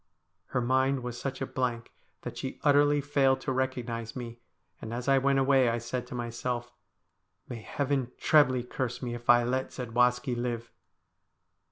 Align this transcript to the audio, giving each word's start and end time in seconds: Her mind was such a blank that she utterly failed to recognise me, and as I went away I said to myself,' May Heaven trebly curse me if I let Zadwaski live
Her 0.45 0.61
mind 0.61 1.03
was 1.03 1.21
such 1.21 1.41
a 1.41 1.45
blank 1.45 1.91
that 2.23 2.35
she 2.35 2.59
utterly 2.63 3.01
failed 3.01 3.39
to 3.41 3.51
recognise 3.51 4.15
me, 4.15 4.39
and 4.81 4.95
as 4.95 5.07
I 5.07 5.19
went 5.19 5.37
away 5.37 5.69
I 5.69 5.77
said 5.77 6.07
to 6.07 6.15
myself,' 6.15 6.73
May 7.47 7.61
Heaven 7.61 8.11
trebly 8.17 8.63
curse 8.63 9.03
me 9.03 9.13
if 9.13 9.29
I 9.29 9.43
let 9.43 9.69
Zadwaski 9.73 10.33
live 10.35 10.71